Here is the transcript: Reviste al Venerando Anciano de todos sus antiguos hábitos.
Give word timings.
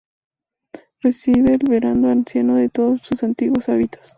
Reviste 1.03 1.33
al 1.51 1.59
Venerando 1.63 2.09
Anciano 2.09 2.55
de 2.55 2.69
todos 2.69 3.03
sus 3.03 3.21
antiguos 3.23 3.69
hábitos. 3.69 4.09